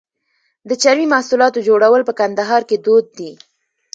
د 0.69 0.71
چرمي 0.81 1.07
محصولاتو 1.13 1.65
جوړول 1.67 2.01
په 2.05 2.13
کندهار 2.19 2.61
کې 2.69 2.77
دود 2.85 3.05
دي. 3.17 3.31